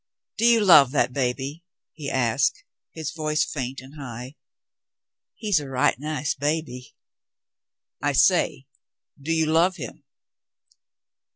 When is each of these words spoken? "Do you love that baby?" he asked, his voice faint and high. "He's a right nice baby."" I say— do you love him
"Do 0.39 0.45
you 0.47 0.61
love 0.65 0.89
that 0.93 1.13
baby?" 1.13 1.63
he 1.93 2.09
asked, 2.09 2.63
his 2.91 3.11
voice 3.11 3.45
faint 3.45 3.81
and 3.81 3.97
high. 3.99 4.35
"He's 5.35 5.59
a 5.59 5.69
right 5.69 5.99
nice 5.99 6.33
baby."" 6.33 6.95
I 8.01 8.13
say— 8.13 8.65
do 9.21 9.31
you 9.31 9.45
love 9.45 9.75
him 9.75 10.03